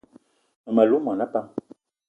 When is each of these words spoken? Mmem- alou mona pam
Mmem- 0.65 0.81
alou 0.81 1.01
mona 1.05 1.25
pam 1.33 1.45